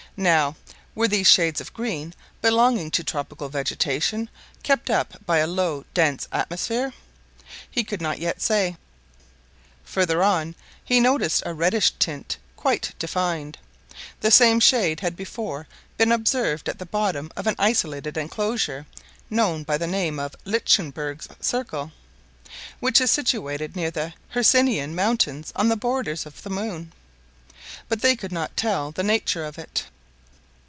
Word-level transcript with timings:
Now, 0.17 0.57
were 0.93 1.07
these 1.07 1.31
shades 1.31 1.61
of 1.61 1.73
green, 1.73 2.13
belonging 2.41 2.91
to 2.91 3.03
tropical 3.03 3.47
vegetation, 3.47 4.29
kept 4.61 4.89
up 4.89 5.15
by 5.25 5.37
a 5.37 5.47
low 5.47 5.85
dense 5.93 6.27
atmosphere? 6.33 6.91
He 7.71 7.85
could 7.85 8.01
not 8.01 8.19
yet 8.19 8.41
say. 8.41 8.75
Farther 9.85 10.21
on, 10.21 10.53
he 10.83 10.99
noticed 10.99 11.43
a 11.45 11.53
reddish 11.53 11.91
tint, 11.97 12.37
quite 12.57 12.91
defined. 12.99 13.57
The 14.19 14.31
same 14.31 14.59
shade 14.59 14.99
had 14.99 15.15
before 15.15 15.65
been 15.95 16.11
observed 16.11 16.67
at 16.67 16.77
the 16.77 16.85
bottom 16.85 17.31
of 17.37 17.47
an 17.47 17.55
isolated 17.57 18.17
enclosure, 18.17 18.85
known 19.29 19.63
by 19.63 19.77
the 19.77 19.87
name 19.87 20.19
of 20.19 20.35
Lichtenburg's 20.43 21.29
circle, 21.39 21.93
which 22.81 22.99
is 22.99 23.09
situated 23.11 23.77
near 23.77 23.89
the 23.91 24.13
Hercynian 24.33 24.93
mountains, 24.93 25.53
on 25.55 25.69
the 25.69 25.77
borders 25.77 26.25
of 26.25 26.43
the 26.43 26.49
moon; 26.49 26.91
but 27.87 28.01
they 28.01 28.17
could 28.17 28.33
not 28.33 28.57
tell 28.57 28.91
the 28.91 29.03
nature 29.03 29.45
of 29.45 29.57
it. 29.57 29.85